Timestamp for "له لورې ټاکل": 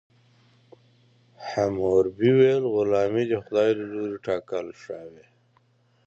3.79-4.67